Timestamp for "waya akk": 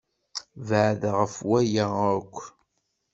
1.49-2.35